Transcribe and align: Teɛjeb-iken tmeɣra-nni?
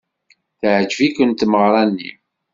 Teɛjeb-iken 0.59 1.29
tmeɣra-nni? 1.33 2.11